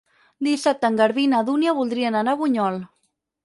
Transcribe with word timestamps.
Dissabte 0.47 0.89
en 0.93 0.97
Garbí 1.01 1.27
i 1.27 1.31
na 1.35 1.43
Dúnia 1.51 1.77
voldrien 1.83 2.21
anar 2.23 2.35
a 2.37 2.43
Bunyol. 2.43 2.85